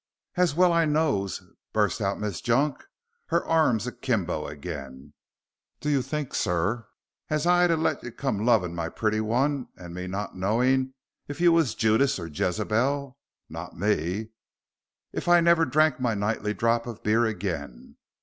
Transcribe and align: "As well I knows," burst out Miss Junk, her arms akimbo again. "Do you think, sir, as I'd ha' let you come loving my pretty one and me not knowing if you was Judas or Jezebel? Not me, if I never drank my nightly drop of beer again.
"As 0.35 0.55
well 0.55 0.73
I 0.73 0.85
knows," 0.85 1.43
burst 1.73 2.01
out 2.01 2.19
Miss 2.19 2.41
Junk, 2.41 2.85
her 3.27 3.45
arms 3.45 3.85
akimbo 3.85 4.47
again. 4.47 5.13
"Do 5.79 5.91
you 5.91 6.01
think, 6.01 6.33
sir, 6.33 6.87
as 7.29 7.45
I'd 7.45 7.69
ha' 7.69 7.75
let 7.77 8.01
you 8.03 8.11
come 8.11 8.43
loving 8.43 8.73
my 8.73 8.89
pretty 8.89 9.19
one 9.21 9.67
and 9.77 9.93
me 9.93 10.07
not 10.07 10.35
knowing 10.35 10.95
if 11.27 11.39
you 11.39 11.51
was 11.51 11.75
Judas 11.75 12.17
or 12.17 12.25
Jezebel? 12.25 13.15
Not 13.47 13.77
me, 13.77 14.29
if 15.13 15.27
I 15.27 15.39
never 15.39 15.65
drank 15.65 15.99
my 15.99 16.15
nightly 16.15 16.55
drop 16.55 16.87
of 16.87 17.03
beer 17.03 17.27
again. 17.27 17.97